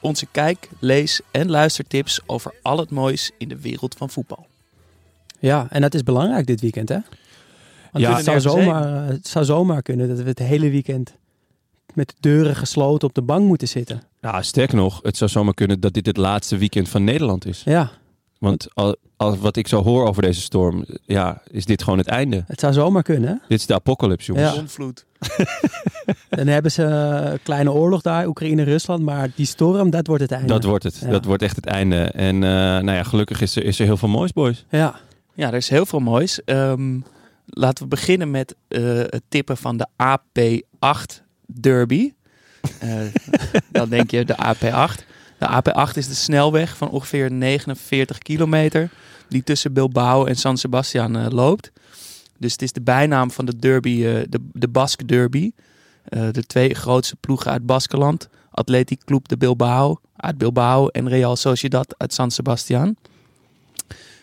Onze 0.00 0.26
kijk, 0.30 0.68
lees 0.78 1.20
en 1.30 1.50
luistertips 1.50 2.20
over 2.26 2.54
al 2.62 2.78
het 2.78 2.90
moois 2.90 3.30
in 3.38 3.48
de 3.48 3.60
wereld 3.60 3.94
van 3.94 4.10
voetbal. 4.10 4.46
Ja, 5.38 5.66
en 5.70 5.80
dat 5.80 5.94
is 5.94 6.02
belangrijk 6.02 6.46
dit 6.46 6.60
weekend, 6.60 6.88
hè? 6.88 6.98
Want 7.92 8.04
Ja, 8.04 8.14
het, 8.14 8.24
zou 8.24 8.40
zomaar, 8.40 9.06
het 9.06 9.28
zou 9.28 9.44
zomaar 9.44 9.82
kunnen 9.82 10.08
dat 10.08 10.18
we 10.18 10.28
het 10.28 10.38
hele 10.38 10.70
weekend 10.70 11.14
met 11.94 12.08
de 12.08 12.14
deuren 12.20 12.56
gesloten 12.56 13.08
op 13.08 13.14
de 13.14 13.22
bank 13.22 13.46
moeten 13.46 13.68
zitten. 13.68 14.02
Nou, 14.20 14.42
sterker 14.42 14.76
nog, 14.76 15.00
het 15.02 15.16
zou 15.16 15.30
zomaar 15.30 15.54
kunnen 15.54 15.80
dat 15.80 15.92
dit 15.92 16.06
het 16.06 16.16
laatste 16.16 16.56
weekend 16.56 16.88
van 16.88 17.04
Nederland 17.04 17.46
is. 17.46 17.62
Ja, 17.64 17.90
Want 18.40 18.68
al, 18.74 18.96
al, 19.16 19.36
wat 19.38 19.56
ik 19.56 19.68
zo 19.68 19.82
hoor 19.82 20.06
over 20.06 20.22
deze 20.22 20.40
storm, 20.40 20.84
ja, 21.04 21.42
is 21.50 21.64
dit 21.64 21.82
gewoon 21.82 21.98
het 21.98 22.08
einde. 22.08 22.44
het 22.46 22.60
zou 22.60 22.72
zomaar 22.72 23.02
kunnen. 23.02 23.28
hè? 23.28 23.34
Dit 23.48 23.58
is 23.58 23.66
de 23.66 23.74
apocalypse, 23.74 24.32
jongens. 24.32 24.50
Ja. 24.50 24.54
Zonvloed. 24.56 25.04
Dan 26.28 26.46
hebben 26.46 26.70
ze 26.72 26.82
een 26.82 27.42
kleine 27.42 27.72
oorlog 27.72 28.02
daar, 28.02 28.26
Oekraïne-Rusland, 28.26 29.02
maar 29.02 29.28
die 29.34 29.46
storm, 29.46 29.90
dat 29.90 30.06
wordt 30.06 30.22
het 30.22 30.32
einde. 30.32 30.46
Dat 30.46 30.64
wordt 30.64 30.84
het. 30.84 30.98
Ja. 30.98 31.10
Dat 31.10 31.24
wordt 31.24 31.42
echt 31.42 31.56
het 31.56 31.66
einde. 31.66 32.02
En 32.02 32.34
eh, 32.34 32.50
nou 32.50 32.92
ja, 32.92 33.02
gelukkig 33.02 33.40
is 33.40 33.56
er, 33.56 33.64
is 33.64 33.78
er 33.78 33.84
heel 33.84 33.96
veel 33.96 34.08
moois, 34.08 34.32
boys. 34.32 34.64
Ja, 34.70 35.00
Ja, 35.34 35.48
er 35.48 35.54
is 35.54 35.68
heel 35.68 35.86
veel 35.86 36.00
moois. 36.00 36.44
Ehm, 36.44 37.00
laten 37.46 37.82
we 37.82 37.88
beginnen 37.88 38.30
met 38.30 38.54
eh, 38.68 38.82
het 38.96 39.22
tippen 39.28 39.56
van 39.56 39.76
de 39.76 39.86
AP8 40.02 41.22
Derby. 41.46 42.12
Eh, 42.78 42.90
dan 43.72 43.88
denk 43.88 44.10
je 44.10 44.24
de 44.24 44.36
AP8. 44.36 45.04
De 45.40 45.48
AP8 45.48 45.96
is 45.96 46.08
de 46.08 46.14
snelweg 46.14 46.76
van 46.76 46.90
ongeveer 46.90 47.32
49 47.32 48.18
kilometer 48.18 48.90
die 49.28 49.42
tussen 49.42 49.72
Bilbao 49.72 50.24
en 50.24 50.36
San 50.36 50.56
Sebastian 50.56 51.16
eh, 51.16 51.26
loopt. 51.28 51.72
Dus 52.38 52.52
het 52.52 52.62
is 52.62 52.72
de 52.72 52.80
bijnaam 52.80 53.30
van 53.30 53.44
de 53.44 53.56
derby, 53.56 54.04
eh, 54.04 54.22
de, 54.28 54.48
de 54.52 54.68
Basque 54.68 55.04
Derby. 55.04 55.52
Eh, 56.04 56.28
de 56.32 56.42
twee 56.42 56.74
grootste 56.74 57.16
ploegen 57.16 57.50
uit 57.50 57.66
Baskeland. 57.66 58.28
Athletic 58.50 59.04
Club 59.04 59.28
de 59.28 59.36
Bilbao 59.36 60.00
uit 60.16 60.38
Bilbao 60.38 60.88
en 60.88 61.08
Real 61.08 61.36
Sociedad 61.36 61.94
uit 61.98 62.14
San 62.14 62.30
Sebastian. 62.30 62.96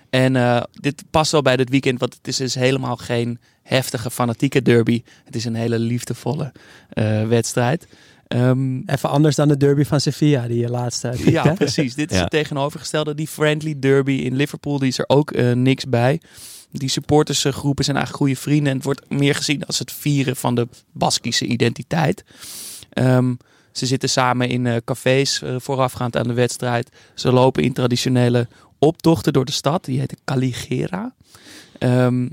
En 0.09 0.68
dit 0.72 1.04
past 1.09 1.31
wel 1.31 1.42
bij 1.42 1.58
dit 1.58 1.70
weekend, 1.70 2.00
want 2.00 2.14
het 2.14 2.28
is 2.28 2.38
dus 2.38 2.56
helemaal 2.56 2.96
geen 2.96 3.40
heftige, 3.64 4.12
fanatieke 4.12 4.62
derby. 4.62 5.04
Het 5.24 5.36
is 5.36 5.46
een 5.46 5.56
hele 5.56 5.80
liefdevolle 5.80 6.52
wedstrijd. 7.28 7.88
Ehm, 8.28 8.78
even 8.86 9.10
anders 9.10 9.36
dan 9.36 9.48
de 9.48 9.58
derby 9.58 9.84
van 9.84 10.02
Sevilla 10.02 10.48
die 10.48 10.60
je 10.60 10.70
laatst 10.70 11.04
uh, 11.04 11.14
ja, 11.26 11.54
precies. 11.54 11.96
Dit 11.96 12.10
is 12.12 12.16
Ja. 12.16 12.22
het 12.22 12.32
tegenovergestelde. 12.32 13.16
Die 13.16 13.28
friendly 13.28 13.80
derby 13.80 14.12
in 14.12 14.36
Liverpool, 14.36 14.80
die 14.80 14.88
is 14.88 14.98
er 15.00 15.06
ook 15.08 15.32
eh, 15.32 15.52
niks 15.52 15.86
bij. 15.86 16.22
Die 16.72 16.90
supportersgroepen 16.90 17.84
zijn 17.84 17.98
eigenlijk 17.98 18.26
goede 18.28 18.42
vrienden. 18.42 18.68
En 18.72 18.76
het 18.76 18.86
wordt 18.86 19.10
meer 19.10 19.36
gezien 19.36 19.66
als 19.66 19.80
het 19.80 19.92
vieren 19.92 20.36
van 20.36 20.56
de 20.56 20.68
Baskische 20.92 21.46
identiteit. 21.46 22.24
Ehm, 22.90 23.34
ze 23.72 23.86
zitten 23.86 24.10
samen 24.10 24.50
in 24.50 24.66
eh, 24.68 24.76
cafés 24.86 25.42
eh, 25.42 25.56
voorafgaand 25.59 26.18
aan 26.18 26.28
de 26.28 26.34
wedstrijd. 26.34 26.90
Ze 27.16 27.32
lopen 27.32 27.64
in 27.64 27.74
traditionele 27.74 28.48
optochten 28.80 29.34
door 29.34 29.46
de 29.46 29.52
stad. 29.52 29.86
Die 29.86 30.00
heet 30.00 30.16
Caligera. 30.26 31.14
Ehm, 31.80 32.28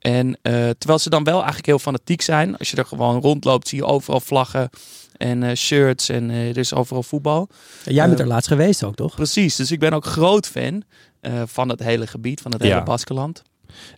en 0.00 0.38
eh, 0.42 0.52
terwijl 0.52 0.98
ze 0.98 1.10
dan 1.10 1.24
wel 1.24 1.36
eigenlijk 1.36 1.66
heel 1.66 1.78
fanatiek 1.78 2.22
zijn. 2.22 2.56
Als 2.56 2.70
je 2.70 2.76
er 2.76 2.84
gewoon 2.86 3.20
rondloopt, 3.20 3.68
zie 3.68 3.78
je 3.78 3.84
overal 3.84 4.20
vlaggen 4.20 4.70
en 5.16 5.42
eh, 5.42 5.56
shirts. 5.56 6.08
En 6.08 6.30
eh, 6.30 6.48
er 6.48 6.58
is 6.58 6.74
overal 6.74 7.02
voetbal. 7.02 7.48
Jij 7.84 8.06
bent 8.08 8.20
er 8.20 8.26
laatst 8.26 8.48
geweest 8.48 8.84
ook, 8.84 8.94
toch? 8.94 9.14
Precies, 9.14 9.56
dus 9.56 9.70
ik 9.70 9.78
ben 9.78 9.92
ook 9.92 10.04
groot 10.04 10.46
fan 10.46 10.82
eh, 11.20 11.42
van 11.46 11.68
het 11.68 11.82
hele 11.82 12.06
gebied, 12.06 12.40
van 12.40 12.52
het 12.52 12.62
Ja. 12.62 12.68
hele 12.68 12.82
Baskeland. 12.82 13.42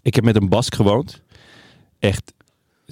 Ik 0.02 0.14
heb 0.14 0.24
met 0.24 0.36
een 0.36 0.48
Bask 0.48 0.74
gewoond. 0.74 1.20
Echt 1.98 2.32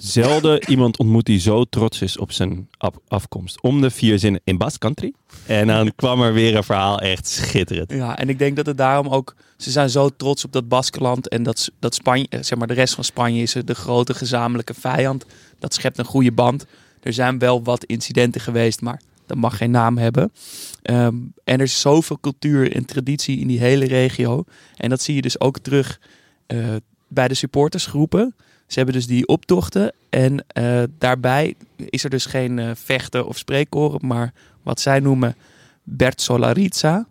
zelden 0.03 0.69
iemand 0.69 0.97
ontmoet 0.97 1.25
die 1.25 1.39
zo 1.39 1.63
trots 1.63 2.01
is 2.01 2.17
op 2.17 2.31
zijn 2.31 2.67
af- 2.77 2.97
afkomst. 3.07 3.61
Om 3.61 3.81
de 3.81 3.89
vier 3.89 4.19
zinnen 4.19 4.41
in 4.43 4.57
Basque 4.57 4.79
Country. 4.79 5.13
En 5.45 5.67
dan 5.67 5.91
kwam 5.95 6.21
er 6.21 6.33
weer 6.33 6.55
een 6.55 6.63
verhaal 6.63 6.99
echt 6.99 7.27
schitterend. 7.27 7.91
Ja, 7.91 8.17
en 8.17 8.29
ik 8.29 8.39
denk 8.39 8.55
dat 8.55 8.65
het 8.65 8.77
daarom 8.77 9.07
ook, 9.07 9.35
ze 9.57 9.71
zijn 9.71 9.89
zo 9.89 10.09
trots 10.09 10.45
op 10.45 10.51
dat 10.51 10.67
Baskeland 10.67 11.27
en 11.27 11.43
dat, 11.43 11.71
dat 11.79 11.95
Spanje, 11.95 12.25
eh, 12.29 12.39
zeg 12.41 12.57
maar 12.57 12.67
de 12.67 12.73
rest 12.73 12.93
van 12.93 13.03
Spanje 13.03 13.41
is 13.41 13.55
de 13.65 13.75
grote 13.75 14.13
gezamenlijke 14.13 14.73
vijand. 14.73 15.25
Dat 15.59 15.73
schept 15.73 15.97
een 15.97 16.05
goede 16.05 16.31
band. 16.31 16.65
Er 17.01 17.13
zijn 17.13 17.39
wel 17.39 17.63
wat 17.63 17.83
incidenten 17.83 18.41
geweest, 18.41 18.81
maar 18.81 19.01
dat 19.25 19.37
mag 19.37 19.57
geen 19.57 19.71
naam 19.71 19.97
hebben. 19.97 20.31
Ehm, 20.81 21.15
en 21.43 21.57
er 21.57 21.61
is 21.61 21.81
zoveel 21.81 22.19
cultuur 22.19 22.75
en 22.75 22.85
traditie 22.85 23.39
in 23.39 23.47
die 23.47 23.59
hele 23.59 23.85
regio. 23.85 24.43
En 24.75 24.89
dat 24.89 25.01
zie 25.01 25.15
je 25.15 25.21
dus 25.21 25.39
ook 25.39 25.59
terug 25.59 25.99
eh, 26.47 26.57
bij 27.07 27.27
de 27.27 27.33
supportersgroepen. 27.33 28.35
Ze 28.71 28.77
hebben 28.77 28.95
dus 28.95 29.07
die 29.07 29.27
optochten. 29.27 29.93
En 30.09 30.45
eh, 30.47 30.83
daarbij 30.97 31.55
is 31.75 32.03
er 32.03 32.09
dus 32.09 32.25
geen 32.25 32.59
eh, 32.59 32.71
vechten 32.73 33.27
of 33.27 33.37
spreekkoren, 33.37 34.07
maar 34.07 34.33
wat 34.61 34.79
zij 34.79 34.99
noemen 34.99 35.35
Bertsolaritza. 35.83 37.07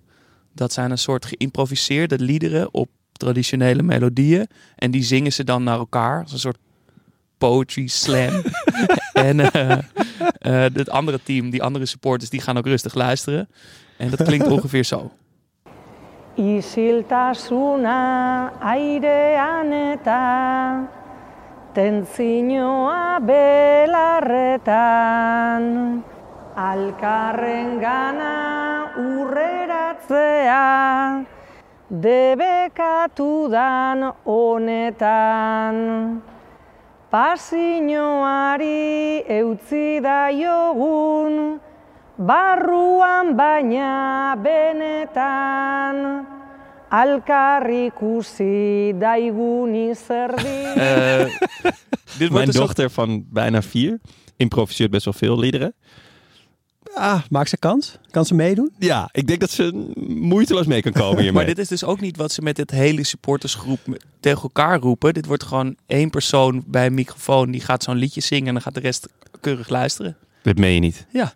Dat 0.53 0.73
zijn 0.73 0.91
een 0.91 0.99
soort 0.99 1.27
geïmproviseerde 1.27 2.19
liederen 2.19 2.75
op 2.75 2.89
traditionele 3.13 3.83
melodieën. 3.83 4.49
En 4.77 4.91
die 4.91 5.03
zingen 5.03 5.33
ze 5.33 5.45
dan 5.45 5.63
naar 5.63 5.79
elkaar. 5.79 6.23
Als 6.23 6.33
een 6.33 6.39
soort 6.39 6.59
poetry 7.39 7.87
slam. 7.87 8.43
en 9.13 9.53
eh, 9.53 9.79
het 10.73 10.91
andere 10.91 11.21
team, 11.23 11.51
die 11.51 11.63
andere 11.63 11.87
supporters, 11.87 12.31
die 12.31 12.41
gaan 12.41 12.59
ook 12.59 12.67
rustig 12.67 12.95
luisteren. 12.95 13.49
En 13.97 14.11
dat 14.11 14.23
klinkt 14.23 14.47
ongeveer 14.57 14.85
zo. 14.85 15.13
Isiltasuna 16.35 17.99
airean 18.61 19.73
eta 19.73 21.00
tentzinoa 21.81 23.25
belarretan 23.25 24.75
Alkarren 26.53 27.81
gana 27.81 28.37
urreratzea 29.01 30.67
debekatu 31.89 33.49
dan 33.49 34.13
honetan. 34.29 35.77
Pasinoari 37.09 38.77
eutzi 39.25 40.05
da 40.05 40.29
jogun 40.29 41.57
barruan 42.21 43.33
baina 43.41 44.37
benetan 44.37 45.97
alkar 46.91 47.71
ikusi 47.71 48.93
daigun 48.99 49.75
izerdi. 49.75 50.59
Eh, 50.81 51.27
dit 52.19 52.31
Mijn 52.33 52.47
dus 52.47 52.55
dochter 52.55 52.91
van 52.91 53.25
bijna 53.31 53.63
vier 53.63 54.01
improviseert 54.37 54.91
best 54.91 55.05
wel 55.05 55.15
veel 55.15 55.39
liederen. 55.39 55.75
Ah, 56.95 57.23
maakt 57.29 57.49
ze 57.49 57.57
kans? 57.57 57.99
Kan 58.11 58.25
ze 58.25 58.35
meedoen? 58.35 58.73
Ja, 58.79 59.09
ik 59.13 59.27
denk 59.27 59.41
dat 59.41 59.51
ze 59.51 59.93
moeiteloos 60.07 60.67
mee 60.67 60.83
kan 60.83 60.93
komen 60.93 61.15
hiermee. 61.23 61.33
Maar 61.33 61.45
dit 61.45 61.59
is 61.59 61.69
dus 61.69 61.85
ook 61.85 62.01
niet 62.01 62.17
wat 62.17 62.33
ze 62.33 62.43
met 62.43 62.57
het 62.57 62.71
hele 62.71 63.05
supportersgroep 63.05 63.81
tegen 64.21 64.43
elkaar 64.43 64.79
roepen. 64.79 65.15
Dit 65.15 65.27
wordt 65.27 65.43
gewoon 65.43 65.77
één 65.87 66.11
persoon 66.11 66.65
bij 66.67 66.87
een 66.87 66.95
microfoon 66.95 67.51
die 67.51 67.61
gaat 67.61 67.83
zo'n 67.83 67.97
liedje 67.97 68.21
zingen 68.21 68.47
en 68.47 68.53
dan 68.53 68.63
gaat 68.63 68.75
de 68.75 68.81
rest 68.81 69.09
keurig 69.41 69.69
luisteren. 69.69 70.17
Dit 70.43 70.59
meen 70.59 70.75
je 70.75 70.81
niet. 70.81 71.07
Ja. 71.13 71.35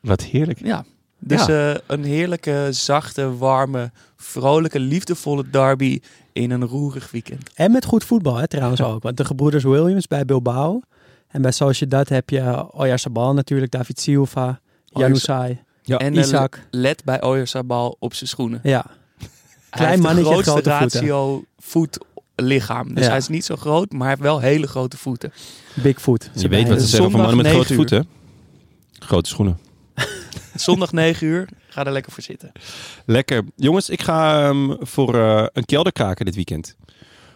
Wat 0.00 0.22
heerlijk. 0.22 0.64
Ja. 0.64 0.84
Dus 1.24 1.46
Ja. 1.46 1.72
eh, 1.72 1.80
een 1.86 2.04
heerlijke, 2.04 2.68
zachte, 2.70 3.36
warme, 3.36 3.90
vrolijke, 4.16 4.78
liefdevolle 4.80 5.50
derby 5.50 6.00
in 6.32 6.50
een 6.50 6.66
roerig 6.66 7.10
weekend. 7.10 7.50
En 7.54 7.72
met 7.72 7.84
goed 7.84 8.04
voetbal, 8.04 8.36
hè, 8.36 8.48
trouwens 8.48 8.82
ook. 8.82 9.02
Want 9.02 9.16
de 9.16 9.24
gebroeders 9.24 9.64
Williams 9.64 10.06
bij 10.06 10.24
Bilbao. 10.24 10.80
En 11.28 11.42
bij 11.42 11.50
Sociedad 11.52 12.08
heb 12.08 12.30
je 12.30 12.72
Oyarzabal 12.72 13.34
natuurlijk, 13.34 13.70
David 13.72 14.00
Silva, 14.00 14.60
Januzaj, 14.84 15.62
Ja. 15.82 15.98
en 15.98 16.14
eh, 16.14 16.20
Isaac. 16.20 16.60
let 16.70 17.04
bij 17.04 17.22
Oyarzabal 17.22 17.96
op 17.98 18.14
zijn 18.14 18.28
schoenen. 18.28 18.60
Ja, 18.62 18.84
Hij 19.70 19.86
heeft 19.88 20.02
mannetje, 20.02 20.24
de 20.24 20.42
grootste 20.42 20.50
grote 20.50 20.70
voeten. 20.78 21.00
ratio 21.00 21.44
voet-lichaam. 21.58 22.94
Dus 22.94 23.02
Ja. 23.04 23.08
hij 23.08 23.18
is 23.18 23.28
niet 23.28 23.44
zo 23.44 23.56
groot, 23.56 23.90
maar 23.92 24.00
hij 24.00 24.08
heeft 24.08 24.20
wel 24.22 24.38
hele 24.40 24.66
grote 24.66 24.96
voeten. 24.96 25.32
Bigfoot. 25.74 26.30
Je 26.34 26.48
weet 26.48 26.68
wat 26.68 26.80
ze 26.80 26.86
zeggen 26.86 27.10
van 27.10 27.20
mannen 27.20 27.36
met 27.36 27.46
9 27.46 27.64
grote 27.64 27.72
uur. 27.72 27.78
voeten. 27.78 28.08
Grote 28.98 29.28
schoenen. 29.28 29.58
Zondag 30.66 30.92
9 30.92 31.26
uur, 31.26 31.48
ga 31.68 31.84
er 31.84 31.92
lekker 31.92 32.12
voor 32.12 32.22
zitten. 32.22 32.52
Lekker. 33.06 33.44
Jongens, 33.56 33.90
ik 33.90 34.02
ga 34.02 34.48
ehm, 34.48 34.74
voor 34.78 35.14
eh, 35.14 35.46
een 35.52 35.64
kelder 35.64 35.92
kraken 35.92 36.24
dit 36.24 36.34
weekend. 36.34 36.76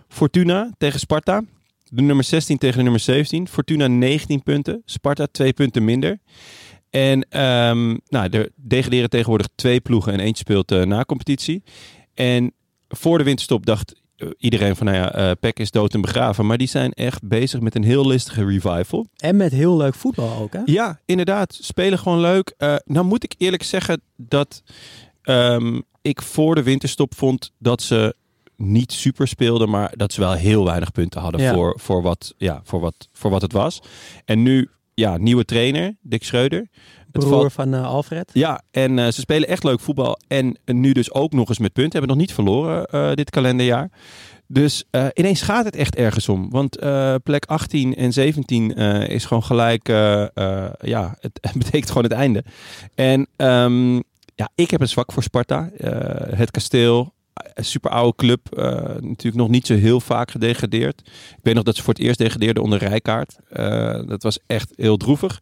Fortuna 0.09 0.71
tegen 0.79 1.01
Sparta. 1.01 1.43
De 1.85 2.03
nummer 2.03 2.25
16 2.25 2.59
tegen 2.59 2.77
de 2.77 2.83
nummer 2.83 3.01
17. 3.01 3.49
Fortuna 3.49 3.87
19 3.87 4.43
punten. 4.43 4.83
Sparta 4.85 5.27
2 5.27 5.53
punten 5.53 5.85
minder. 5.85 6.19
En 6.91 7.29
ehm, 7.29 7.97
nou, 8.09 8.29
er 8.31 8.51
degraderen 8.55 9.11
tegenwoordig 9.11 9.49
twee 9.55 9.81
ploegen 9.81 10.12
en 10.12 10.21
eentje 10.21 10.45
speelt 10.45 10.87
na 10.87 11.05
competitie. 11.05 11.62
En 12.15 12.53
voor 12.89 13.19
de 13.19 13.25
winterstop 13.25 13.67
dacht 13.67 13.95
iedereen 14.39 14.77
van, 14.77 14.87
nou 14.87 14.99
ja, 14.99 15.13
eh 15.15 15.31
PEC 15.41 15.59
is 15.59 15.71
dood 15.71 15.95
en 15.95 16.01
begraven. 16.01 16.47
Maar 16.47 16.59
die 16.59 16.69
zijn 16.69 16.93
echt 16.93 17.23
bezig 17.29 17.61
met 17.61 17.75
een 17.75 17.85
heel 17.85 18.07
listige 18.07 18.45
revival. 18.45 19.07
En 19.17 19.37
met 19.37 19.53
heel 19.53 19.77
leuk 19.77 19.95
voetbal 19.95 20.37
ook, 20.39 20.53
hè? 20.53 20.61
Ja, 20.65 21.01
inderdaad. 21.05 21.59
Spelen 21.61 21.99
gewoon 21.99 22.21
leuk. 22.21 22.55
Eh, 22.59 22.75
nou 22.85 23.07
moet 23.07 23.25
ik 23.25 23.35
eerlijk 23.39 23.63
zeggen 23.63 24.01
dat 24.17 24.63
ehm, 25.23 25.81
ik 26.03 26.23
voor 26.23 26.55
de 26.55 26.63
winterstop 26.63 27.15
vond 27.15 27.53
dat 27.59 27.83
ze 27.83 28.15
niet 28.57 28.93
super 28.93 29.29
speelden, 29.29 29.71
maar 29.71 29.93
dat 29.97 30.13
ze 30.13 30.21
wel 30.21 30.33
heel 30.33 30.65
weinig 30.65 30.93
punten 30.93 31.21
hadden 31.21 31.41
Ja. 31.41 31.55
voor, 31.55 31.81
voor, 31.81 32.03
wat, 32.03 32.35
ja, 32.39 32.61
voor, 32.65 32.81
wat, 32.81 33.09
voor 33.12 33.31
wat 33.31 33.43
het 33.43 33.53
was. 33.53 33.83
En 34.25 34.43
nu, 34.43 34.71
ja, 34.95 35.17
nieuwe 35.17 35.45
trainer, 35.45 35.97
Dick 36.01 36.25
Schreuder. 36.25 36.69
Het 37.17 37.29
Broer 37.29 37.51
van 37.51 37.75
eh, 37.75 37.87
Alfred. 37.87 38.31
ja, 38.33 38.63
en 38.71 38.99
eh, 38.99 39.05
ze 39.05 39.21
spelen 39.21 39.49
echt 39.49 39.65
leuk 39.65 39.81
voetbal. 39.81 40.19
En 40.29 40.59
nu 40.65 40.93
dus 40.93 41.13
ook 41.13 41.33
nog 41.33 41.49
eens 41.49 41.59
met 41.59 41.73
punten. 41.73 41.99
Hebben 41.99 42.17
nog 42.17 42.27
niet 42.27 42.35
verloren 42.35 42.87
eh, 42.87 43.13
dit 43.13 43.31
kalenderjaar. 43.31 43.91
Dus 44.49 44.85
ineens 45.15 45.43
gaat 45.43 45.65
het 45.65 45.77
echt 45.77 45.97
ergens 45.97 46.29
om. 46.29 46.51
Want 46.51 46.79
plek 47.23 47.45
18 47.45 47.95
en 47.95 48.13
17 48.13 48.75
eh, 48.75 49.09
is 49.09 49.25
gewoon 49.25 49.43
gelijk... 49.43 49.89
ja, 50.81 51.17
het, 51.21 51.39
het 51.49 51.53
betekent 51.53 51.89
gewoon 51.89 52.05
het 52.05 52.13
einde. 52.13 52.45
En 52.95 53.27
ehm, 53.37 53.95
ja, 54.35 54.49
ik 54.55 54.71
heb 54.71 54.81
een 54.81 54.89
zwak 54.89 55.12
voor 55.12 55.23
Sparta. 55.23 55.71
Het 56.31 56.51
kasteel, 56.51 57.12
super 57.55 57.91
oude 57.91 58.17
club. 58.17 58.49
natuurlijk 59.01 59.35
nog 59.35 59.49
niet 59.49 59.67
zo 59.67 59.75
heel 59.75 60.01
vaak 60.01 60.31
gedegradeerd. 60.31 61.01
Ik 61.37 61.43
weet 61.43 61.55
nog 61.55 61.65
dat 61.65 61.77
ze 61.77 61.83
voor 61.83 61.95
het 61.95 62.03
eerst 62.03 62.19
degradeerden 62.19 62.62
onder 62.62 62.79
Rijkaard. 62.79 63.37
Dat 64.09 64.23
was 64.23 64.39
echt 64.47 64.73
heel 64.77 64.97
droevig. 64.97 65.41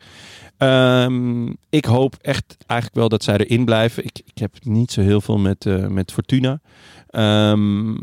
Ehm, 0.57 1.47
ik 1.69 1.85
hoop 1.85 2.17
echt 2.21 2.57
eigenlijk 2.67 3.01
wel 3.01 3.09
dat 3.09 3.23
zij 3.23 3.37
erin 3.37 3.65
blijven. 3.65 4.05
Ik, 4.05 4.21
ik 4.25 4.39
heb 4.39 4.53
niet 4.63 4.91
zo 4.91 5.01
heel 5.01 5.21
veel 5.21 5.39
met, 5.39 5.67
eh, 5.67 5.87
met 5.87 6.13
Fortuna. 6.13 6.61
Ehm, 7.11 7.95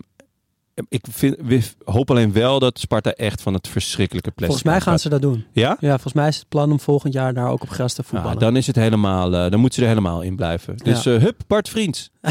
ik 0.90 1.06
vind, 1.12 1.36
we- 1.44 1.62
hoop 1.84 2.10
alleen 2.12 2.32
wel 2.34 2.60
dat 2.60 2.80
Sparta 2.80 3.12
echt 3.12 3.42
van 3.42 3.54
het 3.54 3.68
verschrikkelijke 3.68 4.32
plastic 4.32 4.46
Volgens 4.62 4.84
mij 4.86 4.92
gaan 4.92 5.00
ze 5.00 5.10
dat 5.10 5.22
doen. 5.22 5.46
Ja? 5.52 5.78
Ja, 5.80 5.90
volgens 5.90 6.14
mij 6.14 6.28
is 6.28 6.38
het 6.38 6.50
plan 6.50 6.72
om 6.72 6.80
volgend 6.80 7.14
jaar 7.14 7.34
daar 7.34 7.50
ook 7.50 7.62
op 7.62 7.70
gras 7.70 7.94
te 7.94 8.02
Ja, 8.06 8.10
voetballen. 8.10 8.40
dan 8.40 8.56
is 8.56 8.68
het 8.68 8.76
helemaal, 8.76 9.34
eh, 9.36 9.52
dan 9.52 9.60
moet 9.60 9.74
ze 9.74 9.82
er 9.82 9.88
helemaal 9.88 10.22
in 10.22 10.36
blijven. 10.36 10.78
Dus 10.78 11.04
Ja. 11.04 11.14
eh, 11.16 11.22
hup, 11.22 11.42
Bart 11.48 11.70
Vriends. 11.70 12.10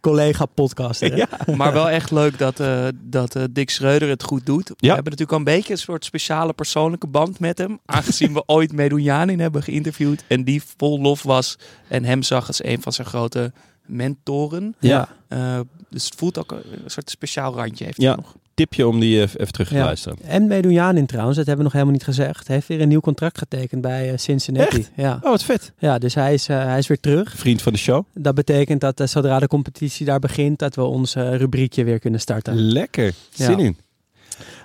Collega 0.00 0.46
podcaster. 0.46 1.14
hè? 1.44 1.54
Maar 1.56 1.72
wel 1.72 1.90
echt 1.90 2.10
leuk 2.10 2.38
dat, 2.38 2.60
eh, 2.60 2.86
dat 3.02 3.36
Dick 3.50 3.70
Schreuder 3.70 4.08
het 4.08 4.22
goed 4.22 4.46
doet. 4.46 4.68
We 4.68 4.74
hebben 4.86 5.04
natuurlijk 5.04 5.32
al 5.32 5.38
een 5.38 5.44
beetje 5.44 5.72
een 5.72 5.78
soort 5.78 6.04
speciale 6.04 6.52
persoonlijke 6.52 7.06
band 7.06 7.38
met 7.40 7.58
hem. 7.58 7.78
Aangezien 7.86 8.32
we 8.32 8.42
ooit 8.46 8.72
Medunjanin 8.72 9.40
hebben 9.40 9.62
geïnterviewd. 9.62 10.24
En 10.28 10.44
die 10.44 10.62
vol 10.76 11.00
lof 11.00 11.22
was. 11.22 11.56
En 11.88 12.04
hem 12.04 12.22
zag 12.22 12.46
als 12.46 12.64
een 12.64 12.82
van 12.82 12.92
zijn 12.92 13.06
grote 13.06 13.52
mentoren. 13.86 14.74
Ja. 14.80 15.08
Eh, 15.28 15.60
dus 15.90 16.04
het 16.04 16.14
voelt 16.14 16.38
ook 16.38 16.50
een 16.52 16.62
soort 16.90 17.10
speciaal 17.10 17.54
randje 17.54 17.84
heeft 17.84 18.00
Ja. 18.02 18.06
hij 18.12 18.16
nog. 18.16 18.34
Tipje 18.54 18.86
om 18.88 19.00
die 19.00 19.20
even, 19.20 19.40
even 19.40 19.52
terug 19.52 19.68
te 19.68 19.74
Ja. 19.74 19.84
luisteren. 19.84 20.18
En 20.22 20.46
Medunjanin 20.46 21.06
trouwens, 21.06 21.36
dat 21.36 21.46
hebben 21.46 21.64
we 21.64 21.70
nog 21.72 21.80
helemaal 21.80 21.94
niet 21.94 22.16
gezegd. 22.16 22.46
Hij 22.46 22.56
heeft 22.56 22.68
weer 22.68 22.80
een 22.80 22.88
nieuw 22.88 23.00
contract 23.00 23.38
getekend 23.38 23.80
bij 23.80 24.10
eh, 24.12 24.18
Cincinnati. 24.18 24.76
Echt? 24.78 24.90
Ja. 24.96 25.14
Oh, 25.22 25.30
wat 25.30 25.42
vet. 25.44 25.72
ja, 25.78 25.98
dus 25.98 26.14
hij 26.14 26.34
is, 26.34 26.48
eh, 26.48 26.64
hij 26.64 26.78
is 26.78 26.86
weer 26.86 27.00
terug. 27.00 27.32
Vriend 27.36 27.62
van 27.62 27.72
de 27.72 27.78
show. 27.78 28.04
Dat 28.14 28.34
betekent 28.34 28.80
dat 28.80 29.00
eh, 29.00 29.06
zodra 29.06 29.38
de 29.38 29.46
competitie 29.48 30.06
daar 30.06 30.18
begint, 30.18 30.58
dat 30.58 30.74
we 30.74 30.82
ons 30.82 31.14
eh, 31.14 31.34
rubriekje 31.36 31.84
weer 31.84 31.98
kunnen 31.98 32.20
starten. 32.20 32.54
Lekker. 32.54 33.14
Zin 33.30 33.58
Ja. 33.58 33.64
in. 33.64 33.76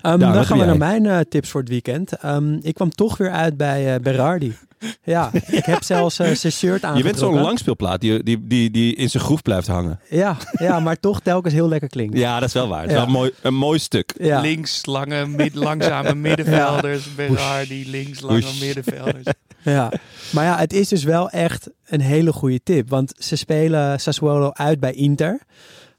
Ehm, 0.02 0.20
Nou, 0.20 0.34
dan 0.34 0.46
gaan 0.46 0.58
we 0.58 0.66
naar 0.66 0.78
mijn 0.78 1.06
eh, 1.06 1.20
tips 1.30 1.50
voor 1.50 1.60
het 1.62 1.70
weekend. 1.70 2.14
Ehm, 2.18 2.54
ik 2.62 2.74
kwam 2.74 2.90
toch 2.90 3.18
weer 3.18 3.32
uit 3.32 3.58
bij 3.58 3.94
eh, 3.96 4.02
Berardi. 4.02 4.56
Ja, 5.04 5.30
ik 5.48 5.66
heb 5.66 5.84
zelfs 5.84 6.20
eh, 6.20 6.32
zijn 6.32 6.54
shirt 6.54 6.82
Je 6.82 6.88
aangetrokken. 6.88 7.04
bent 7.04 7.18
zo'n 7.18 7.42
langspeelplaat 7.44 8.02
die, 8.02 8.24
die, 8.24 8.48
die, 8.48 8.72
die 8.72 8.96
in 8.96 9.10
zijn 9.10 9.24
groef 9.24 9.42
blijft 9.42 9.68
hangen. 9.68 10.00
Ja, 10.10 10.38
ja, 10.52 10.80
maar 10.80 11.00
toch 11.00 11.20
telkens 11.22 11.54
heel 11.54 11.68
lekker 11.68 11.90
klinkt. 11.90 12.18
Ja, 12.18 12.40
dat 12.40 12.48
is 12.48 12.54
wel 12.54 12.68
waar. 12.68 12.82
Het 12.82 12.90
is 12.92 12.96
Ja. 12.96 13.00
wel 13.00 13.08
een 13.08 13.14
mooi, 13.20 13.32
een 13.42 13.56
mooi 13.56 13.80
stuk. 13.80 14.14
Ja. 14.18 14.40
Links 14.42 14.86
lange, 14.86 15.26
mid, 15.28 15.56
langzame 15.56 16.16
middenvelders. 16.28 17.16
Berardi, 17.16 17.90
links 17.90 18.20
lange 18.22 18.52
middenvelders. 18.60 19.26
Ja, 19.64 19.92
maar 20.32 20.46
ja, 20.46 20.58
het 20.58 20.74
is 20.74 20.88
dus 20.88 21.04
wel 21.04 21.30
echt 21.30 21.70
een 21.86 22.02
hele 22.02 22.34
goede 22.34 22.60
tip. 22.64 22.90
Want 22.90 23.14
ze 23.18 23.36
spelen 23.36 24.00
Sassuolo 24.00 24.50
uit 24.54 24.80
bij 24.80 24.94
Inter. 24.94 25.40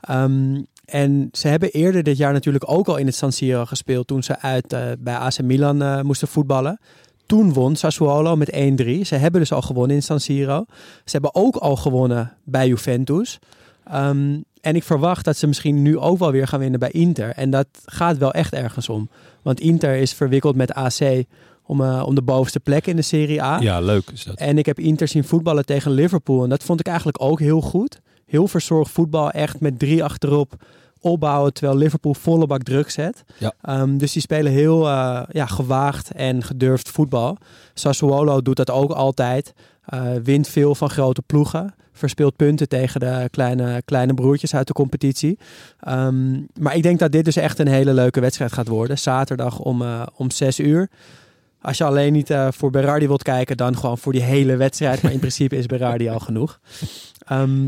Ehm, 0.00 0.60
en 0.84 1.28
ze 1.32 1.48
hebben 1.48 1.70
eerder 1.70 2.02
dit 2.02 2.16
jaar 2.16 2.32
natuurlijk 2.32 2.70
ook 2.70 2.88
al 2.88 2.96
in 2.96 3.06
het 3.06 3.14
San 3.14 3.32
Siro 3.32 3.64
gespeeld... 3.64 4.06
toen 4.06 4.22
ze 4.22 4.38
uit 4.40 4.72
eh, 4.72 4.82
bij 4.98 5.14
AC 5.14 5.42
Milan 5.42 5.82
eh, 5.82 6.00
moesten 6.00 6.28
voetballen. 6.28 6.80
Toen 7.26 7.52
won 7.52 7.76
Sassuolo 7.76 8.36
met 8.36 8.52
1-3. 8.52 8.54
Ze 9.00 9.14
hebben 9.14 9.40
dus 9.40 9.52
al 9.52 9.62
gewonnen 9.62 9.96
in 9.96 10.02
San 10.02 10.20
Siro. 10.20 10.64
Ze 11.04 11.10
hebben 11.12 11.34
ook 11.34 11.56
al 11.56 11.76
gewonnen 11.76 12.32
bij 12.44 12.68
Juventus. 12.68 13.38
Ehm, 13.84 14.40
en 14.60 14.76
ik 14.76 14.82
verwacht 14.82 15.24
dat 15.24 15.36
ze 15.36 15.46
misschien 15.46 15.82
nu 15.82 15.98
ook 15.98 16.18
wel 16.18 16.30
weer 16.30 16.46
gaan 16.46 16.60
winnen 16.60 16.80
bij 16.80 16.90
Inter. 16.90 17.30
En 17.30 17.50
dat 17.50 17.66
gaat 17.84 18.18
wel 18.18 18.32
echt 18.32 18.52
ergens 18.52 18.88
om. 18.88 19.08
Want 19.42 19.60
Inter 19.60 19.94
is 19.94 20.12
verwikkeld 20.12 20.56
met 20.56 20.74
AC 20.74 21.24
om, 21.66 21.80
eh, 21.80 22.02
om 22.06 22.14
de 22.14 22.22
bovenste 22.22 22.60
plek 22.60 22.86
in 22.86 22.96
de 22.96 23.02
Serie 23.02 23.42
A. 23.42 23.60
Ja, 23.60 23.80
leuk 23.80 24.10
is 24.12 24.24
dat. 24.24 24.36
En 24.36 24.58
ik 24.58 24.66
heb 24.66 24.78
Inter 24.78 25.08
zien 25.08 25.24
voetballen 25.24 25.66
tegen 25.66 25.92
Liverpool. 25.92 26.42
En 26.42 26.48
dat 26.48 26.62
vond 26.62 26.80
ik 26.80 26.86
eigenlijk 26.86 27.22
ook 27.22 27.40
heel 27.40 27.60
goed. 27.60 28.00
Heel 28.26 28.48
verzorgd 28.48 28.90
voetbal. 28.90 29.30
Echt 29.30 29.60
met 29.60 29.78
drie 29.78 30.04
achterop 30.04 30.54
opbouwen. 31.02 31.52
Terwijl 31.52 31.78
Liverpool 31.78 32.14
volle 32.14 32.46
bak 32.46 32.62
druk 32.62 32.90
zet. 32.90 33.24
Ja. 33.38 33.52
Ehm, 33.62 33.96
dus 33.96 34.12
die 34.12 34.22
spelen 34.22 34.52
heel 34.52 34.88
eh, 34.88 35.22
ja, 35.30 35.46
gewaagd 35.46 36.10
en 36.10 36.42
gedurfd 36.42 36.88
voetbal. 36.88 37.36
Sassuolo 37.74 38.42
doet 38.42 38.56
dat 38.56 38.70
ook 38.70 38.90
altijd. 38.90 39.52
Eh, 39.84 40.02
wint 40.22 40.48
veel 40.48 40.74
van 40.74 40.90
grote 40.90 41.22
ploegen. 41.22 41.74
Verspeelt 41.92 42.36
punten 42.36 42.68
tegen 42.68 43.00
de 43.00 43.28
kleine, 43.30 43.82
kleine 43.84 44.14
broertjes 44.14 44.54
uit 44.54 44.66
de 44.66 44.72
competitie. 44.72 45.38
Ehm, 45.80 46.40
maar 46.60 46.76
ik 46.76 46.82
denk 46.82 46.98
dat 46.98 47.12
dit 47.12 47.24
dus 47.24 47.36
echt 47.36 47.58
een 47.58 47.68
hele 47.68 47.94
leuke 47.94 48.20
wedstrijd 48.20 48.52
gaat 48.52 48.68
worden. 48.68 48.98
Zaterdag 48.98 49.58
om, 49.58 49.82
eh, 49.82 50.02
om 50.16 50.30
6 50.30 50.60
uur. 50.60 50.90
Als 51.60 51.78
je 51.78 51.84
alleen 51.84 52.12
niet 52.12 52.34
voor 52.50 52.70
Berardi 52.70 53.06
wilt 53.06 53.22
kijken, 53.22 53.56
dan 53.56 53.76
gewoon 53.76 53.98
voor 53.98 54.12
die 54.12 54.22
hele 54.22 54.56
wedstrijd. 54.56 55.02
Maar 55.02 55.12
in 55.12 55.18
principe 55.26 55.56
is 55.56 55.66
Berardi 55.66 56.08
al 56.08 56.18
genoeg. 56.18 56.60
Ehm, 57.26 57.66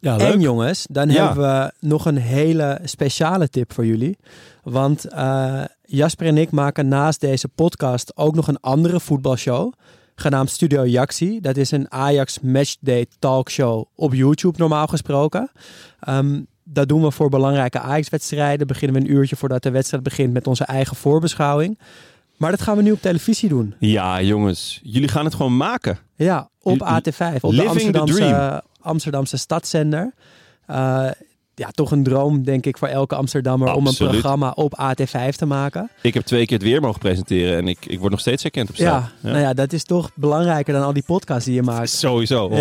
Ja, 0.00 0.18
en 0.18 0.40
jongens, 0.40 0.86
dan 0.90 1.08
Ja. 1.10 1.24
hebben 1.26 1.44
we 1.44 1.72
nog 1.88 2.06
een 2.06 2.16
hele 2.16 2.78
speciale 2.84 3.48
tip 3.48 3.72
voor 3.72 3.86
jullie. 3.86 4.16
Want 4.62 5.04
eh, 5.08 5.62
Jasper 5.84 6.26
en 6.26 6.36
ik 6.38 6.50
maken 6.50 6.88
naast 6.88 7.20
deze 7.20 7.48
podcast 7.48 8.16
ook 8.16 8.34
nog 8.34 8.48
een 8.48 8.60
andere 8.60 9.00
voetbalshow. 9.00 9.72
Genaamd 10.14 10.50
Studio 10.50 10.86
Jaxi. 10.86 11.40
Dat 11.40 11.56
is 11.56 11.70
een 11.70 11.92
Ajax 11.92 12.40
Matchday 12.40 13.06
talkshow 13.18 13.84
op 13.94 14.14
YouTube 14.14 14.58
normaal 14.58 14.86
gesproken. 14.86 15.50
Ehm, 16.00 16.40
dat 16.64 16.88
doen 16.88 17.02
we 17.02 17.10
voor 17.10 17.28
belangrijke 17.28 17.80
Ajax-wedstrijden. 17.80 18.66
Beginnen 18.66 19.02
we 19.02 19.08
een 19.08 19.14
uurtje 19.16 19.36
voordat 19.36 19.62
de 19.62 19.70
wedstrijd 19.70 20.02
begint 20.02 20.32
met 20.32 20.46
onze 20.46 20.64
eigen 20.64 20.96
voorbeschouwing. 20.96 21.78
Maar 22.36 22.50
dat 22.50 22.62
gaan 22.62 22.76
we 22.76 22.82
nu 22.82 22.92
op 22.92 23.00
televisie 23.00 23.48
doen. 23.48 23.74
Ja, 23.78 24.22
jongens. 24.22 24.80
Jullie 24.82 25.08
gaan 25.08 25.24
het 25.24 25.34
gewoon 25.34 25.56
maken. 25.56 25.98
Ja, 26.16 26.48
op 26.62 26.80
L- 26.80 26.84
AT5, 26.84 27.40
op 27.40 27.50
de 27.50 27.56
living 27.56 27.92
the 27.92 27.98
Amsterdamse, 27.98 28.14
dream. 28.14 28.60
Amsterdamse 28.86 29.36
stadszender. 29.36 30.12
Eh, 30.66 31.06
ja, 31.54 31.68
toch 31.70 31.90
een 31.90 32.02
droom, 32.02 32.44
denk 32.44 32.66
ik, 32.66 32.78
voor 32.78 32.88
elke 32.88 33.14
Amsterdammer 33.14 33.72
om 33.72 33.86
een 33.86 33.94
programma 33.94 34.50
op 34.50 34.78
AT5 34.80 35.36
te 35.36 35.46
maken. 35.46 35.90
Ik 36.02 36.14
heb 36.14 36.22
twee 36.22 36.46
keer 36.46 36.56
het 36.58 36.66
weer 36.66 36.80
mogen 36.80 37.00
presenteren 37.00 37.56
en 37.56 37.68
ik, 37.68 37.86
ik 37.86 37.98
word 37.98 38.10
nog 38.10 38.20
steeds 38.20 38.42
herkend 38.42 38.68
op 38.68 38.74
straat. 38.74 39.10
Ja, 39.20 39.30
nou 39.30 39.40
ja, 39.42 39.54
dat 39.54 39.72
is 39.72 39.84
toch 39.84 40.10
belangrijker 40.14 40.72
dan 40.72 40.82
al 40.82 40.92
die 40.92 41.02
podcasts 41.06 41.44
die 41.44 41.54
je 41.54 41.62
maakt. 41.62 41.90
Sowieso, 41.90 42.50
100%. 42.50 42.54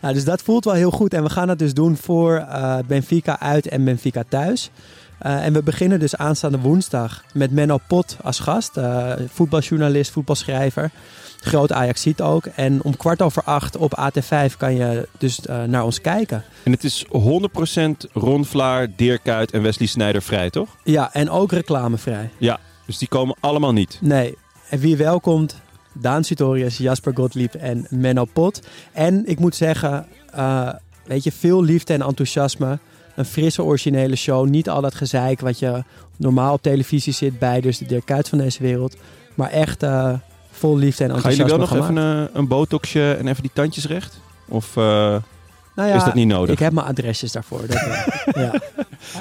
Ja, 0.00 0.12
dus 0.12 0.24
dat 0.24 0.42
voelt 0.42 0.64
wel 0.64 0.74
heel 0.74 0.90
goed. 0.90 1.14
En 1.14 1.22
we 1.22 1.30
gaan 1.30 1.48
het 1.48 1.58
dus 1.58 1.74
doen 1.74 1.96
voor 1.96 2.34
eh, 2.36 2.78
Benfica 2.86 3.40
uit 3.40 3.68
en 3.68 3.84
Benfica 3.84 4.22
thuis. 4.28 4.70
Eh, 5.18 5.44
en 5.44 5.52
we 5.52 5.62
beginnen 5.62 6.00
dus 6.00 6.16
aanstaande 6.16 6.58
woensdag 6.58 7.24
met 7.34 7.50
Menno 7.50 7.78
Pot 7.88 8.16
als 8.22 8.38
gast. 8.38 8.76
eh, 8.76 9.12
voetbaljournalist, 9.28 10.10
voetbalschrijver. 10.10 10.90
Groot 11.44 11.72
Ajaxiet 11.72 12.20
ook. 12.20 12.46
En 12.46 12.82
om 12.82 12.96
kwart 12.96 13.22
over 13.22 13.42
acht 13.42 13.76
op 13.76 13.98
AT5 13.98 14.56
kan 14.56 14.74
je 14.74 15.08
dus 15.18 15.40
eh, 15.40 15.62
naar 15.62 15.84
ons 15.84 16.00
kijken. 16.00 16.44
En 16.62 16.72
het 16.72 16.84
is 16.84 17.06
100% 17.06 17.10
Ron 18.12 18.44
Vlaar, 18.44 18.86
Dirk 18.96 19.20
Kuyt 19.22 19.50
en 19.50 19.62
Wesley 19.62 19.88
Sneijder 19.88 20.22
vrij, 20.22 20.50
toch? 20.50 20.76
Ja, 20.84 21.12
en 21.12 21.30
ook 21.30 21.52
reclamevrij. 21.52 22.30
Ja, 22.38 22.60
dus 22.86 22.98
die 22.98 23.08
komen 23.08 23.36
allemaal 23.40 23.72
niet. 23.72 23.98
Nee. 24.00 24.36
En 24.68 24.78
wie 24.78 24.96
welkomt? 24.96 25.60
Daan 25.92 26.24
Sutorius, 26.24 26.76
Jasper 26.76 27.12
Gottlieb 27.14 27.54
en 27.54 27.86
Menno 27.90 28.24
Pot. 28.24 28.60
En 28.92 29.26
ik 29.26 29.38
moet 29.38 29.54
zeggen, 29.54 30.06
eh, 30.32 30.68
weet 31.04 31.24
je, 31.24 31.32
veel 31.32 31.62
liefde 31.62 31.92
en 31.92 32.02
enthousiasme. 32.02 32.78
Een 33.16 33.24
frisse, 33.24 33.62
originele 33.62 34.16
show. 34.16 34.48
Niet 34.48 34.68
al 34.68 34.80
dat 34.80 34.94
gezeik 34.94 35.40
wat 35.40 35.58
je 35.58 35.84
normaal 36.16 36.52
op 36.52 36.62
televisie 36.62 37.12
zit 37.12 37.38
bij 37.38 37.60
dus 37.60 37.78
de 37.78 37.86
Dirk 37.86 38.04
Kuyt 38.04 38.28
van 38.28 38.38
deze 38.38 38.62
wereld. 38.62 38.96
Maar 39.34 39.50
echt 39.50 39.82
eh, 39.82 40.12
vol 40.52 40.76
liefde 40.76 41.04
en 41.04 41.10
Gaan 41.10 41.16
enthousiasme 41.16 41.50
jullie 41.52 41.68
wel 41.68 41.78
nog 41.80 41.88
gemaakt. 41.88 42.12
even 42.14 42.20
een, 42.20 42.38
een 42.38 42.48
botoxje 42.48 43.12
en 43.12 43.26
even 43.26 43.42
die 43.42 43.50
tandjes 43.54 43.86
recht? 43.86 44.20
Of 44.48 44.76
eh, 44.76 44.82
Nou 45.74 45.88
ja, 45.88 45.94
is 45.94 46.04
dat 46.04 46.14
niet 46.14 46.26
nodig? 46.28 46.50
Ik 46.50 46.58
heb 46.58 46.72
mijn 46.72 46.86
adresjes 46.86 47.32
daarvoor. 47.32 47.60
Dat, 47.66 47.82
ja. 48.44 48.52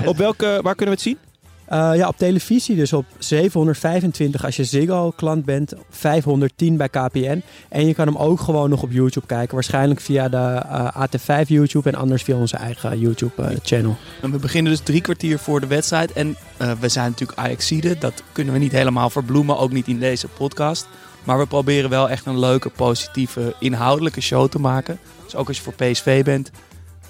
Op 0.06 0.18
welke, 0.18 0.60
waar 0.62 0.76
kunnen 0.76 0.96
we 0.96 1.02
het 1.02 1.02
zien? 1.02 1.18
Eh, 1.66 1.92
ja, 1.96 2.08
op 2.08 2.18
televisie 2.18 2.76
dus 2.76 2.94
op 2.94 3.06
725 3.18 4.46
als 4.46 4.56
je 4.56 4.64
Ziggo-klant 4.64 5.46
bent, 5.46 5.74
510 5.90 6.78
bij 6.78 6.90
KPN. 6.90 7.44
En 7.70 7.88
je 7.88 7.94
kan 7.94 8.08
hem 8.08 8.18
ook 8.18 8.40
gewoon 8.40 8.70
nog 8.70 8.82
op 8.84 8.92
YouTube 8.92 9.26
kijken. 9.26 9.54
Waarschijnlijk 9.54 10.00
via 10.00 10.30
de 10.30 10.38
eh, 10.38 11.08
AT5 11.08 11.48
YouTube 11.48 11.90
en 11.90 11.96
anders 11.96 12.24
via 12.24 12.36
onze 12.36 12.58
eigen 12.58 13.00
YouTube-channel. 13.00 13.96
En 14.22 14.32
we 14.32 14.38
beginnen 14.38 14.72
dus 14.72 14.82
drie 14.82 15.02
kwartier 15.02 15.40
voor 15.40 15.60
de 15.60 15.68
wedstrijd. 15.68 16.14
En 16.14 16.36
eh, 16.58 16.72
we 16.80 16.90
zijn 16.90 17.10
natuurlijk 17.10 17.40
Ajaxide. 17.40 17.98
Dat 17.98 18.24
kunnen 18.32 18.54
we 18.54 18.60
niet 18.60 18.72
helemaal 18.72 19.10
verbloemen, 19.10 19.58
ook 19.58 19.72
niet 19.72 19.88
in 19.88 20.00
deze 20.00 20.28
podcast. 20.28 20.88
Maar 21.24 21.38
we 21.38 21.46
proberen 21.46 21.90
wel 21.90 22.10
echt 22.10 22.26
een 22.26 22.40
leuke, 22.40 22.70
positieve, 22.70 23.56
inhoudelijke 23.60 24.22
show 24.22 24.50
te 24.50 24.60
maken. 24.60 25.00
Dus 25.24 25.36
ook 25.36 25.48
als 25.48 25.58
je 25.58 25.64
voor 25.64 25.74
PSV 25.74 26.24
bent, 26.24 26.48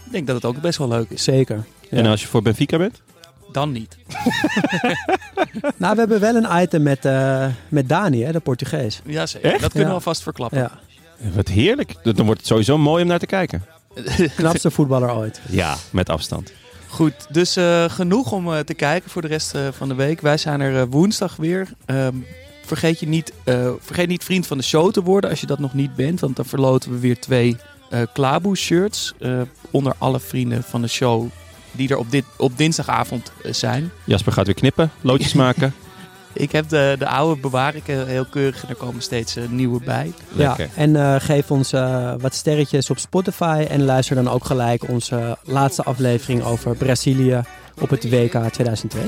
ik 0.05 0.11
denk 0.11 0.27
dat 0.27 0.35
het 0.35 0.45
ook 0.45 0.61
best 0.61 0.77
wel 0.77 0.87
leuk 0.87 1.09
is. 1.09 1.23
Zeker. 1.23 1.63
Ja. 1.89 1.97
En 1.97 2.05
als 2.05 2.21
je 2.21 2.27
voor 2.27 2.41
Benfica 2.41 2.77
bent? 2.77 3.01
Dan 3.51 3.71
niet. 3.71 3.97
Nou, 5.77 5.93
we 5.93 5.99
hebben 5.99 6.19
wel 6.19 6.35
een 6.35 6.61
item 6.61 6.83
met, 6.83 7.05
eh, 7.05 7.45
met 7.69 7.89
Dani, 7.89 8.23
hè, 8.23 8.31
de 8.31 8.39
Portugees. 8.39 9.01
Jazeker, 9.05 9.51
Echt? 9.51 9.61
dat 9.61 9.69
kunnen 9.71 9.81
Ja. 9.87 9.87
we 9.87 9.99
alvast 9.99 10.21
verklappen. 10.23 10.57
Ja, 10.59 10.79
Wat 11.35 11.47
heerlijk. 11.47 11.95
Dan 12.03 12.25
wordt 12.25 12.39
het 12.39 12.47
sowieso 12.49 12.77
mooi 12.77 13.01
om 13.03 13.07
naar 13.09 13.19
te 13.19 13.25
kijken. 13.25 13.65
knapste 14.35 14.71
voetballer 14.71 15.15
ooit. 15.15 15.41
Ja, 15.49 15.75
met 15.91 16.09
afstand. 16.09 16.51
Goed, 16.87 17.13
dus 17.29 17.55
eh, 17.55 17.85
genoeg 17.89 18.31
om 18.31 18.53
eh, 18.53 18.59
te 18.59 18.73
kijken 18.73 19.09
voor 19.09 19.21
de 19.21 19.27
rest 19.27 19.55
eh, 19.55 19.61
van 19.71 19.87
de 19.87 19.95
week. 19.95 20.21
Wij 20.21 20.37
zijn 20.37 20.61
er 20.61 20.87
woensdag 20.87 21.35
weer. 21.35 21.67
Vergeet, 22.65 22.99
je 22.99 23.07
niet, 23.07 23.33
eh, 23.43 23.71
vergeet 23.79 24.07
niet 24.07 24.23
vriend 24.23 24.47
van 24.47 24.57
de 24.57 24.63
show 24.63 24.91
te 24.91 25.03
worden 25.03 25.29
als 25.29 25.39
je 25.39 25.45
dat 25.47 25.59
nog 25.59 25.73
niet 25.73 25.95
bent. 25.95 26.19
Want 26.19 26.35
dan 26.35 26.45
verloten 26.45 26.91
we 26.91 26.99
weer 26.99 27.19
twee 27.19 27.57
eh 27.89 28.01
Klaboe 28.13 28.55
shirts. 28.57 29.13
eh, 29.19 29.41
onder 29.71 29.93
alle 29.97 30.19
vrienden 30.19 30.63
van 30.63 30.81
de 30.81 30.87
show 30.87 31.27
die 31.71 31.89
er 31.89 31.97
op, 31.97 32.11
dit, 32.11 32.25
op 32.37 32.57
dinsdagavond 32.57 33.31
zijn. 33.43 33.91
Jasper 34.03 34.33
gaat 34.33 34.45
weer 34.45 34.55
knippen, 34.55 34.91
loodjes 35.01 35.33
maken. 35.33 35.73
Ik 36.33 36.51
heb 36.51 36.69
de, 36.69 36.95
de 36.99 37.07
oude 37.07 37.41
bewaar 37.41 37.75
ik 37.75 37.83
heel 37.85 38.25
keurig 38.25 38.63
en 38.63 38.69
er 38.69 38.75
komen 38.75 39.01
steeds 39.01 39.35
nieuwe 39.49 39.83
bij. 39.83 40.13
Lekker. 40.29 40.65
Ja, 40.65 40.71
en 40.75 40.95
eh, 40.95 41.15
geef 41.19 41.51
ons 41.51 41.73
eh, 41.73 42.13
wat 42.19 42.33
sterretjes 42.33 42.89
op 42.89 42.97
Spotify. 42.97 43.65
En 43.69 43.83
luister 43.83 44.15
dan 44.15 44.29
ook 44.29 44.45
gelijk 44.45 44.89
onze 44.89 45.37
laatste 45.43 45.83
aflevering 45.83 46.43
over 46.43 46.75
Brazilië 46.75 47.41
op 47.79 47.89
het 47.89 48.09
WK 48.09 48.49
2002. 48.51 49.01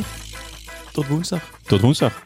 Tot 0.92 1.08
woensdag. 1.08 1.42
Tot 1.66 1.82
woensdag. 1.82 2.24